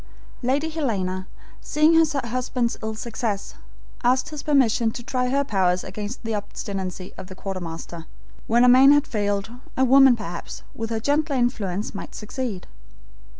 [0.41, 1.27] Lady Helena,
[1.61, 3.53] seeing her husband's ill success,
[4.03, 8.07] asked his permission to try her powers against the obstinacy of the quartermaster.
[8.47, 12.65] When a man had failed, a woman perhaps, with her gentler influence, might succeed.